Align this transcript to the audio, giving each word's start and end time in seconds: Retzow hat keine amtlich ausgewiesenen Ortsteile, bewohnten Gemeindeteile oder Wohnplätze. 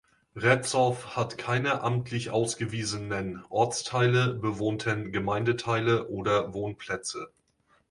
Retzow 0.35 0.97
hat 1.15 1.37
keine 1.37 1.81
amtlich 1.81 2.31
ausgewiesenen 2.31 3.45
Ortsteile, 3.49 4.33
bewohnten 4.33 5.11
Gemeindeteile 5.11 6.07
oder 6.07 6.55
Wohnplätze. 6.55 7.27